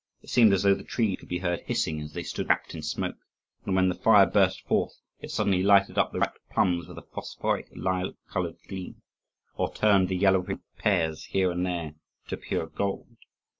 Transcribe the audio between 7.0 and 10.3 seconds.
phosphoric lilac coloured gleam, or turned the